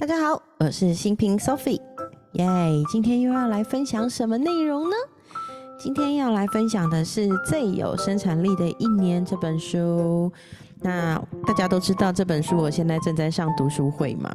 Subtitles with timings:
[0.00, 1.80] 大家好，我是新平 Sophie，
[2.34, 2.46] 耶！
[2.88, 4.94] 今天又要来分享什么内容呢？
[5.76, 10.32] 今天要来分享的是《最有生产力的一年》这本书。
[10.80, 14.32] 那大家都知道这本书，我现在正在上读书会嘛，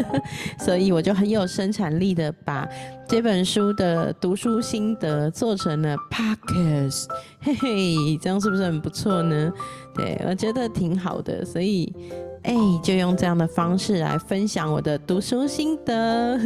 [0.58, 2.68] 所以我就很有生产力的把
[3.08, 7.06] 这本书的读书心得做成了 podcast，
[7.40, 9.52] 嘿 嘿，这样是不是很不错呢？
[9.94, 11.92] 对我觉得挺好的，所以。
[12.42, 16.40] 哎，就用这样的方式来分享我的读书心得。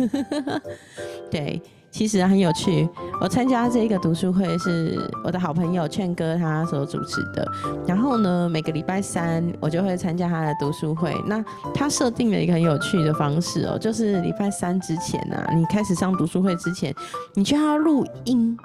[1.30, 1.62] 对，
[1.94, 2.88] 其实很有趣。
[3.20, 7.46] 我参加这个读书会是我的好朋友劝哥他所主持的。
[7.86, 11.14] 然后呢，每个礼拜三我就会参加他的读书会。
[11.24, 11.40] 那
[11.72, 16.92] 他设定了一个很有趣的方式哦，就是礼拜三之前啊，你开始上读书会之前，
[17.34, 18.58] 你就要录音。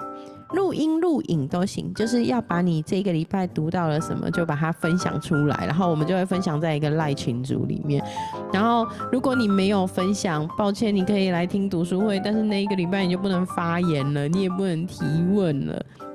[0.52, 8.04] 录音、录影都行，就是要把你这个礼拜读到了什么，就把它分享出来，然后我们就会分享在一个赖群组里面。
[8.52, 15.74] 然后如果你没有分享，抱歉，你可以来听读书会，但是那一个礼拜你就不能发言了，你也不能提问了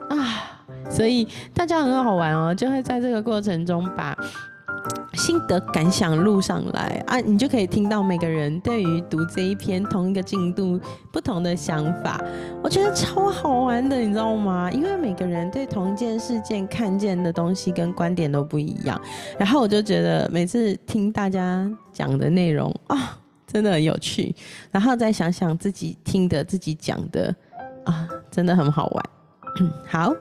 [0.09, 0.17] 啊。
[0.89, 4.15] 所以大家很好玩哦，就会在这个过程中把。
[5.15, 10.79] 心得感想录上来啊，你就可以听到每个人对于读这一篇同一个进度
[11.11, 12.21] 不同的想法，
[12.63, 14.69] 我觉得超好玩的，你知道吗？
[14.71, 18.99] 因为每个人对同一件事件看见的东西跟观点都不一样，
[19.37, 24.35] 然后我就觉得每次听大家讲的内容啊，真的很有趣，
[24.71, 27.33] 然后再想想自己听的、自己讲的
[27.85, 29.05] 啊，真的很好玩。
[29.87, 30.13] 好，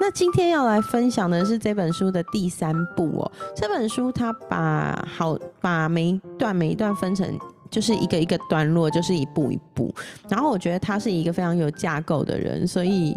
[0.00, 3.32] 那今天要来分享的是这本书的第三部哦。
[3.54, 7.38] 这本书它把好把每一段每一段分成
[7.70, 9.94] 就是一个一个段落，就是一步一步。
[10.28, 13.16] 然后我觉得他是一个非常有架构的人，所以。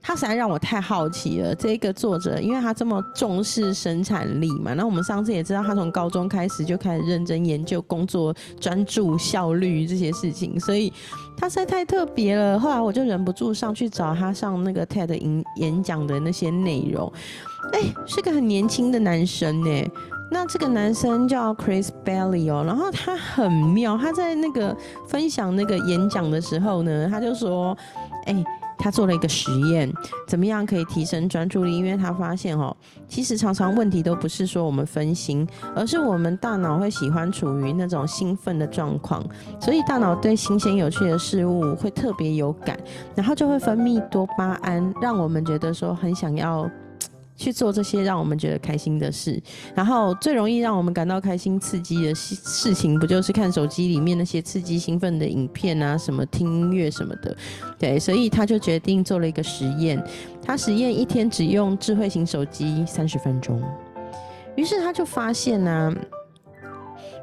[0.00, 1.54] 他实在让我太好奇了。
[1.54, 10.92] 这个作者，因为他这么重视生产力嘛，那我们上次也知道，他从高中开始就开始认真研究工作专注效率这些事情，所以
[11.36, 12.58] 他实在太特别了。
[12.58, 17.12] 后来我就忍不住上去找他上那个 TED 演演讲的那些内容。
[17.72, 19.90] 哎，是个很年轻的男生呢。
[20.30, 24.74] 那这个男生叫 Chris Bailey 哦，然后他很妙，他在那个
[25.06, 27.76] 分享那个演讲的时候呢，他就说，
[28.24, 28.44] 哎。
[28.78, 29.92] 他做了一个实验，
[30.26, 31.76] 怎么样可以提升专注力？
[31.76, 32.74] 因为他发现哦，
[33.08, 39.24] 其实常常问题都不是说我们分心，而是我们大脑会喜欢处于那种兴奋的状况，
[39.60, 42.78] 所以大脑对新鲜有趣的事物会特别有感，
[43.14, 46.70] 然后就会分泌多巴胺，让我们觉得说很想要。
[47.38, 49.40] 去做这些让我们觉得开心的事，
[49.72, 57.34] 然后最容易让我们感到开心、刺激的事事情，不就是看手机里面那些刺激、兴奋的影片啊，什么听音乐什么的？
[57.78, 60.02] 对，所以他就决定做了一个实验，
[60.42, 63.62] 他实验一天只用智慧型手机三十分钟，
[64.56, 65.94] 于是他就发现呢，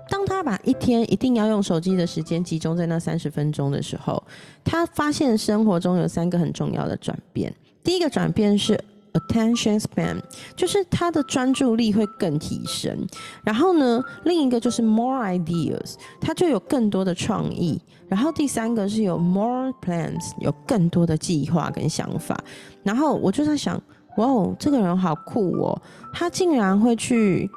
[0.09, 4.23] 当他把一天一定要用手机的时间集中在那三十分钟的时候，
[4.63, 7.53] 他发现生活中有三个很重要的转变。
[7.83, 8.79] 第一个转变是。
[9.15, 10.19] Attention span
[10.57, 13.07] 就是他的专注力会更提升，
[13.45, 22.37] 然后呢，另一个就是 more ideas，他就有更多的创意，然后第三个是有 more plans，有更多的计划跟想法。
[22.83, 23.81] 然后我就在想，
[24.17, 27.49] 哇哦，这个人好酷哦，他竟然会去，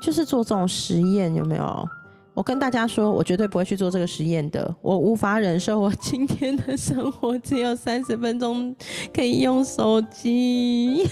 [0.00, 1.88] 就是做这种实验，有没有？
[2.34, 4.74] 我跟大家说，我绝对不会去做这个实验的。
[4.80, 8.74] 我无法忍受我今天的生活只有三十分钟
[9.14, 11.06] 可以用手机，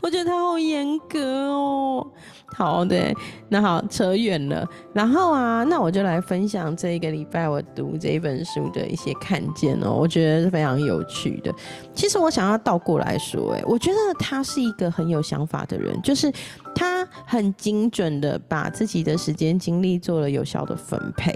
[0.00, 2.06] 我觉得他好严格哦。
[2.56, 3.12] 好的，
[3.48, 4.64] 那好，扯远了。
[4.92, 11.52] 然后啊，那我就来分享这一个礼拜我读这一本书的一些看见哦，我觉得是非常有趣的。
[11.94, 16.30] 其实我想要倒过来说，哎，我觉得他是一个很有想法的人，就是
[16.74, 16.93] 他
[17.26, 21.32] 很精准的把自己的时间精力做了有效的分配。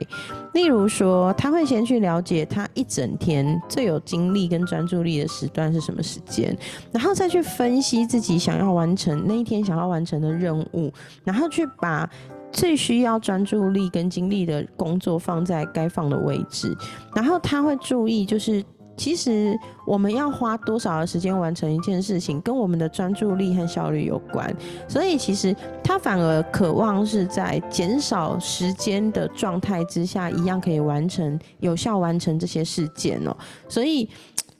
[0.55, 6.57] 例如说，他会先去了解他一整天最有精力跟专注力的时段是什么时间，
[6.93, 10.93] 然后再去分析自己想要完成那一天想要完成的任务，
[11.25, 12.09] 然后去把
[12.51, 16.77] 最需要专注力跟精力的工作放在该放的位置，
[17.15, 18.65] 然后他会注意就是。
[18.98, 24.54] 其实我们要花多少的时间完成一件事情，跟我们的专注力和效率有关。
[24.89, 33.34] 所以其实他反而渴望是在减少时间的状态之下，一样可以完成有效完成这些事件哦。
[33.68, 34.10] 所以，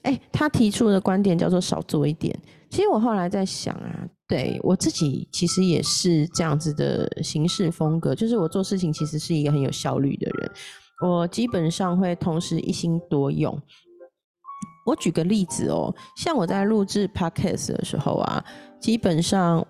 [0.03, 2.35] 哎，他提出的观点叫做少做一点。
[2.71, 10.51] 其实我后来在想啊，对我自己其实也是这样子的行事风格，就是我做事情其实是一个很有效率的人。
[11.01, 13.59] 我基本上会同时一心多用。
[14.89, 18.43] 我举个例子哦，像我在录制 podcast 的时候啊，
[18.81, 19.63] 基本上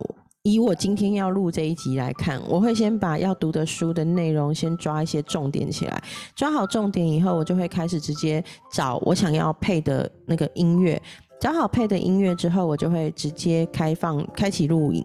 [0.45, 6.01] 以我今天要录这一集来看，我会先把要读的书的内容先抓一些重点起来，
[6.37, 8.43] 抓好重点以后，我就会开始直接
[8.73, 11.03] 找我想要配的那个音乐。
[11.41, 15.05] 找好配的音乐之后，我就会直接开放开启录音，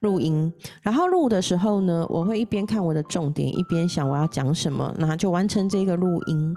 [0.00, 0.52] 录音。
[0.80, 6.54] 然后录的时候呢，我会一边看我的重点，一边想我要讲什么，那就完成这个录音。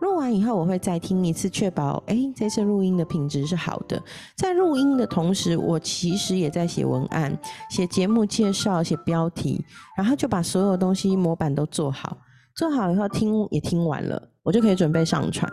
[0.00, 4.02] 录完以后，我会再听一次，确保哎这次录音的品质是好的。
[4.36, 7.38] 在录音的同时，我其实也在写文案、
[7.70, 9.64] 写节目介绍、写标题，
[9.96, 12.16] 然后就把所有东西模板都做好。
[12.54, 15.50] 做好以后，听也听完了，我就可以准备上传。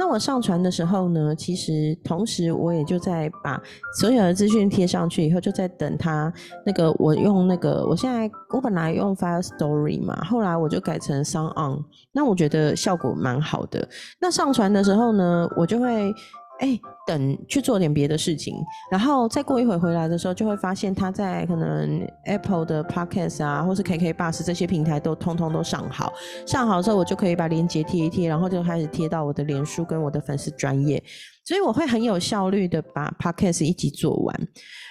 [0.00, 3.60] 那我上传的时候呢，其实同时我也就在把
[4.00, 6.32] 所有的资讯贴上去以后，就在等它
[6.64, 13.86] 那个我用那个我现在我本来用 Fire Story 嘛，后来我就改成 song On，那我觉得效果蛮好的。
[14.18, 16.14] 那上传的时候呢，我就会。
[16.60, 18.54] 哎，等去做点别的事情，
[18.90, 26.12] 然后再过一会回来的时候，就会发现他在可能 Apple 的 Podcast 啊，或是 KK Bus 这些平台都通通都上好。
[26.46, 31.02] 上好之后，我就可以把链接贴一贴，然后就开始贴到我的脸书跟我的粉丝专业，
[31.44, 34.48] 所以我会很有效率的把 Podcast 一起做完。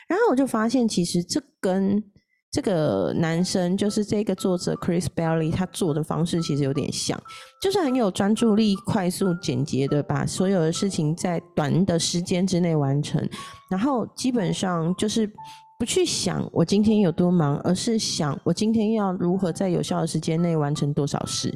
[0.07, 2.04] 然后我就发现，其实这跟
[2.51, 7.22] 这个男生就是这个作者 Chris Bailey，他做的方式其实有点像，
[7.62, 13.28] 就是很有专注力，快速简洁的把所有的事情在短的时间之内完成，
[13.69, 15.31] 然后基本上就是
[15.78, 21.56] 不去想我今天有多忙，而是想我今天要如何在有效的时间内完成多少事。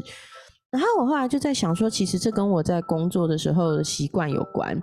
[0.71, 4.79] 然后我后来就在想说，其实这跟我在工作的时候的习惯有关。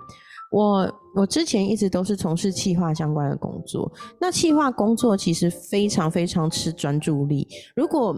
[0.51, 8.15] 我我之前一直都是从事企划相关的工作，那企划工作其实非常非常吃专注力，如果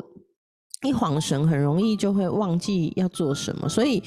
[0.82, 4.04] 一晃神，很容易就会忘记要做什么，所以。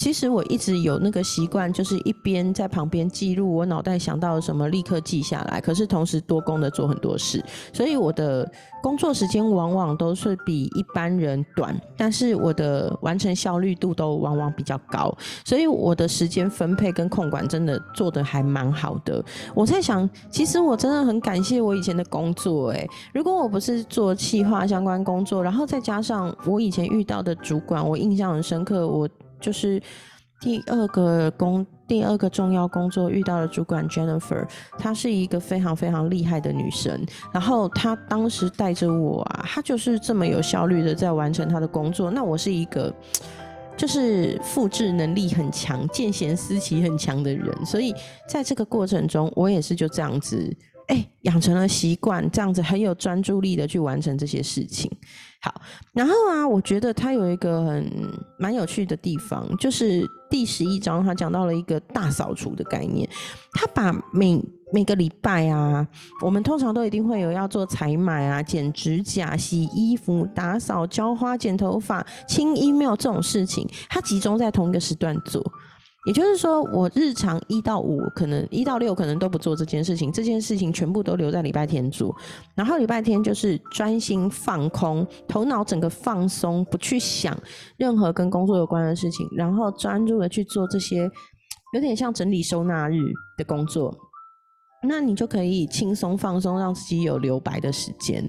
[0.00, 5.60] 其实我一直有那个习惯，就是一边在旁边记录我脑袋想到了什么，立刻记下来。
[5.60, 8.50] 可是同时多工的做很多事，所以我的
[8.82, 15.14] 工作时间往往都是比一般人短，但是我的完成效率度都往往比较高。
[15.44, 19.22] 所以我的时间分配跟控管真的做的还蛮好的。
[19.54, 22.70] 我在想，其实我真的很感谢我以前的工作。
[22.70, 28.88] 诶，如果我不是做企划相关工作，然后再加上我以前遇到的主管，我印象很深刻。
[28.88, 29.06] 我
[29.40, 29.82] 就是
[30.40, 34.46] 第二个工，第二个重要工作遇到的主管 Jennifer，
[34.78, 37.04] 她是一个非常非常厉害的女生。
[37.32, 42.10] 然后她当时带着我啊，她就是这么有效率的在完成她的工作。
[42.10, 42.94] 那我是一个
[43.76, 47.94] 就是复制能力很强、见贤思齐很强的人，所以
[48.28, 50.54] 在这个过程中，我也是就这样子，
[50.90, 54.90] 哎，养成了习惯，这样子很有专注力的去完成这些事情。
[55.40, 55.54] 好，
[55.92, 63.08] 然后啊，我觉得他有一个很蛮有趣的地方，就是第十一章他讲到了一个大扫除的概念。
[63.52, 64.42] 他把每
[64.72, 65.86] 每个礼拜啊，
[66.22, 75.40] 我们通常都一定会有要做采买啊、剪指甲、洗衣服、打扫、浇花、剪头发、清 email 这种事情，他集中在同一个时段做。
[76.06, 80.10] 也就是说，我日常一到五，可能一到六，可能都不做这件事情。
[80.10, 82.16] 这件事情全部都留在礼拜天做，
[82.54, 87.38] 然后礼拜天就是专心放空，头脑整个放松，不去想
[87.76, 91.06] 任何跟工作有关的事情，然后专注的去做这些
[91.74, 92.98] 有点像整理收纳日
[93.36, 93.94] 的工作。
[94.82, 98.26] 那你就可以轻松放松，让自己有留白的时间。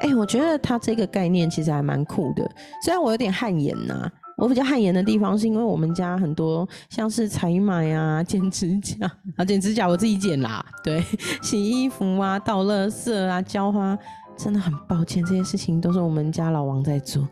[0.00, 2.46] 哎，我觉得他这个概念其实还蛮酷的，
[2.84, 4.12] 虽然我有点汗颜呐。
[4.36, 11.02] 我比较汗颜的地方，是因为我们家很多像是采买啊、 剪指甲啊、剪指甲我自己剪啦，对，
[11.40, 13.96] 洗衣服啊、倒垃圾啊、浇花，
[14.36, 17.26] 真的很抱歉，这些事情都是我们家老王在做，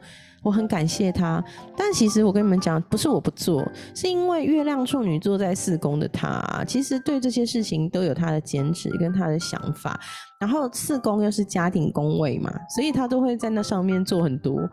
[0.45, 1.43] 我很感谢他。
[1.77, 9.99] 但其实我跟你们讲，不是我不做，是因为月亮处女座在四宫的他，其实对这些事情都有他的坚持跟他的想法。
[10.39, 14.69] 然后四宫又是家庭宫位嘛，所以他都会在那上面做很多。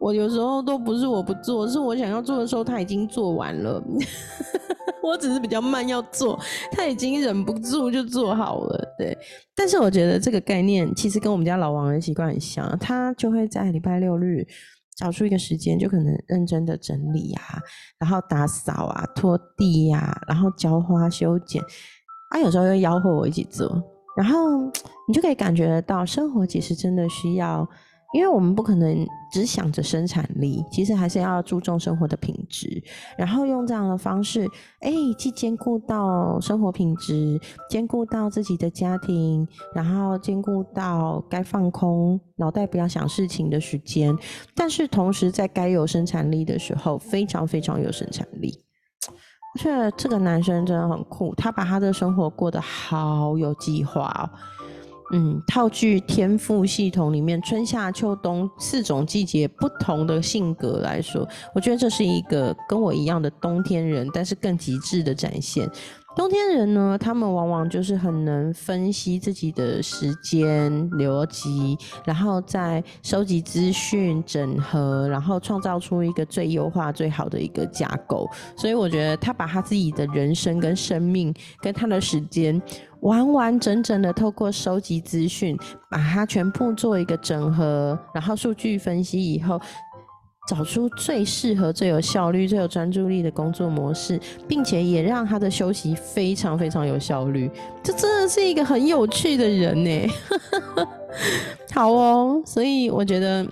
[0.00, 3.82] 我有时候都不是我不做，是我想要做的时候他已经做完了，
[5.02, 6.38] 我只是比较慢要做，
[6.72, 8.94] 他已经忍不住就做好了。
[8.98, 9.16] 对，
[9.54, 14.46] 但是我觉得这个概念其实跟我们家老王的习惯很像，他就会在礼拜六日
[14.96, 17.40] 找出一个时间，就可能认真的整理呀，
[17.98, 21.62] 然后打扫啊、拖地呀，然后浇花、修剪，
[22.30, 23.82] 他有时候会吆喝我一起做，
[24.16, 24.60] 然后
[25.08, 27.66] 你就可以感觉得到，生活其实真的需要。
[28.14, 32.80] 因为我们不可能只想着生产力，其实还是要注重生活的品质，
[33.18, 44.16] 然后用这样的方式，哎，既兼顾到生活品质，兼顾到自己的家庭，然后兼顾到该放空脑袋不要想事情的时间，
[44.54, 48.62] 但是同时在该有生产力的时候，非常非常有生产力。
[49.54, 54.30] 我觉得这个男生真的很酷，他把他的生活过得好有计划哦。
[55.12, 65.68] 嗯，套句天赋系统里面春夏秋冬四种季节不同的性格来说，我觉得这是一个跟我一样的冬天人，但是更极致的展现。
[66.16, 78.28] 冬天人呢，他们往往就是很能分析自己的时间逻辑，然后再收集资讯、整合，然后创造出一个最优化、最好的一个架构。
[78.56, 82.62] 所以我觉得他把他自己的人生跟生命跟他的时间，
[83.00, 85.58] 完完整整的透过收集资讯，
[85.90, 89.60] 把它全部做一个整合，然后数据分析以后。
[90.46, 97.50] 找出最适合、最有效率、最有专注力的工作模式，并且也让他的休息非常非常有效率。
[97.82, 100.06] 这真的是一个很有趣的人呢。
[101.72, 103.46] 好哦，所以我觉得，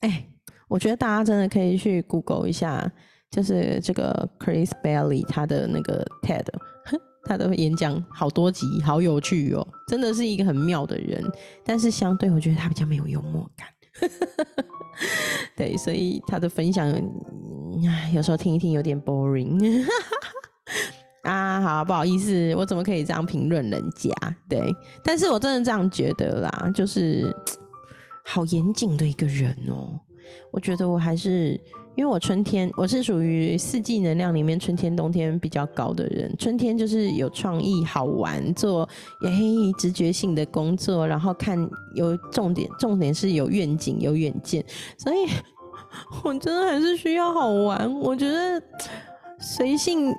[0.00, 0.26] 哎，
[0.68, 2.90] 我觉得大家真的可以去 Google 一下，
[3.30, 6.44] 就是这个 Chris Bailey 他的那个 TED，
[7.24, 11.24] 他的演讲好多集，好有趣哦，真的是一个很妙的人。
[11.64, 13.66] 但是相对，我觉得他比较没有幽默感。
[15.56, 16.88] 对，所以他的分享，
[18.12, 19.84] 有时候听一听有点 boring
[21.22, 21.60] 啊。
[21.60, 24.12] 好，不好意思，我怎么可以这样评论人家？
[24.48, 24.62] 对，
[25.04, 27.34] 但是我真的这样觉得啦，就是
[28.24, 29.98] 好严谨的一个人哦。
[30.50, 31.60] 我觉得我还是。
[31.96, 38.88] 因为我春天我是属于四季能量里面春天冬天比较高的人，春天就是有创意、好玩，做
[39.22, 41.58] 诶直觉性的工作，然后看
[41.94, 44.64] 有重点，重点是有愿景、有远见，
[44.96, 45.28] 所以
[46.24, 47.92] 我真的还是需要好玩。
[48.00, 48.62] 我觉得
[49.40, 50.14] 随性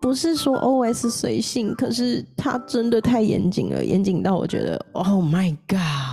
[0.00, 6.09] 不是说 OS 随性，可是它真的太严谨了，严谨到我觉得 Oh my God。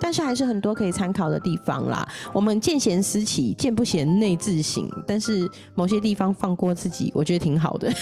[0.00, 2.06] 但是还是很多可以参考的地方啦。
[2.32, 4.88] 我们见贤思齐，见不贤内自省。
[5.06, 7.92] 但是某些地方放过自己，我觉得挺好的。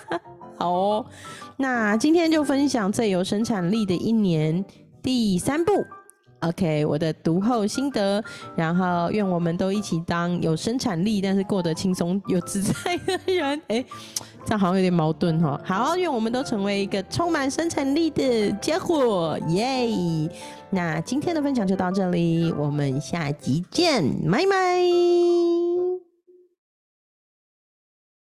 [0.56, 1.06] 好哦，
[1.56, 4.64] 那今天就分享最有生产力的一年
[5.02, 5.72] 第三步。
[6.40, 8.22] OK，我的读后心得。
[8.56, 13.60] 然后愿我们都一起当有生产力，但是过得轻松又自在的人。
[13.68, 13.84] 哎。
[14.44, 15.60] 这样好像有点矛盾哈。
[15.62, 19.86] 好，愿我们都成为一个充满生产力的家伙，耶！
[20.70, 25.77] 那今天的分享就到这里，我们下集见，拜拜。